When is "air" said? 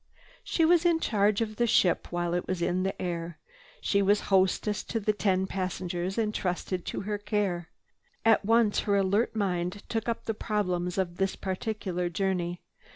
2.99-3.37